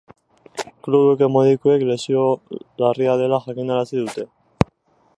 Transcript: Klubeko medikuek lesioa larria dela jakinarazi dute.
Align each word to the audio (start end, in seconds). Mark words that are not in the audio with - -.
Klubeko 0.87 1.27
medikuek 1.35 1.85
lesioa 1.91 2.33
larria 2.85 3.19
dela 3.23 3.41
jakinarazi 3.49 4.03
dute. 4.05 4.29